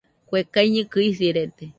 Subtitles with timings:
[0.27, 1.65] Kue kaiñɨkɨ isirede